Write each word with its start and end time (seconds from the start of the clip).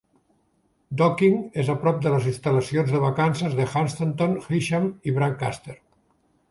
Docking 1.01 1.35
és 1.63 1.69
a 1.73 1.75
prop 1.83 1.99
de 2.07 2.13
les 2.15 2.25
instal·lacions 2.31 2.91
de 2.97 3.03
vacances 3.05 3.59
de 3.61 3.69
Hunstanton, 3.75 4.35
Heacham 4.49 4.91
i 5.13 5.17
Brancaster. 5.21 5.81